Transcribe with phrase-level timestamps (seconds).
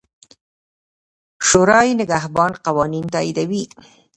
[1.47, 3.63] شورای نګهبان قوانین تاییدوي.